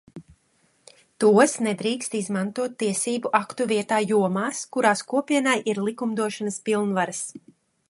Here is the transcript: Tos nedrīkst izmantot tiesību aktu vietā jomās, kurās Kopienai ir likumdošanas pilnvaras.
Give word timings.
Tos 1.23 1.51
nedrīkst 1.67 2.15
izmantot 2.19 2.73
tiesību 2.85 3.33
aktu 3.41 3.69
vietā 3.73 4.01
jomās, 4.13 4.65
kurās 4.77 5.07
Kopienai 5.15 5.57
ir 5.75 5.85
likumdošanas 5.91 6.61
pilnvaras. 6.71 7.25